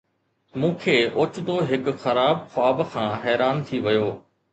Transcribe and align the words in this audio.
مون 0.61 0.71
کي 0.85 0.95
اوچتو 1.17 1.57
هڪ 1.71 1.93
خراب 2.05 2.39
خواب 2.55 2.81
کان 2.95 3.07
حيران 3.25 3.61
ٿي 3.67 3.77
ويو 3.85 4.09